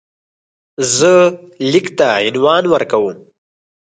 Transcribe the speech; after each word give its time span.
زه 0.95 1.13
لیک 1.71 1.87
ته 1.97 2.07
عنوان 2.27 2.63
ورکوم. 2.73 3.15